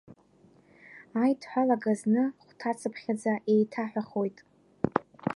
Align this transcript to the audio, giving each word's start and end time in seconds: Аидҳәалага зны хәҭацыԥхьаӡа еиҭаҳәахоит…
Аидҳәалага 1.21 1.93
зны 1.99 2.23
хәҭацыԥхьаӡа 2.45 3.33
еиҭаҳәахоит… 3.53 4.37